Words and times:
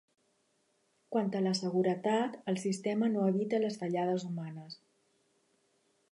Quant 1.15 1.27
a 1.39 1.41
la 1.47 1.51
seguretat 1.59 2.39
el 2.53 2.57
sistema 2.63 3.09
no 3.17 3.25
evita 3.33 3.59
les 3.65 3.77
fallades 3.83 4.25
humanes. 4.31 4.79